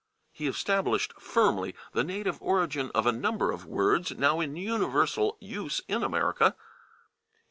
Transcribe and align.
He 0.31 0.47
established 0.47 1.13
firmly 1.21 1.75
the 1.93 2.03
native 2.03 2.41
origin 2.41 2.89
of 2.95 3.05
a 3.05 3.11
number 3.11 3.51
of 3.51 3.67
words 3.67 4.11
now 4.17 4.39
in 4.39 4.55
universal 4.55 5.37
use 5.39 5.79
in 5.87 6.01
America 6.01 6.55
/e. 6.57 6.61